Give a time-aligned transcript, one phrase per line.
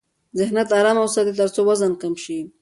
[0.39, 2.39] ذهنیت آرام وساتئ ترڅو وزن کم شي.